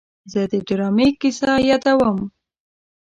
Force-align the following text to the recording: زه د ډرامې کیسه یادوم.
زه 0.31 0.41
د 0.51 0.53
ډرامې 0.67 1.07
کیسه 1.21 1.51
یادوم. 1.69 2.17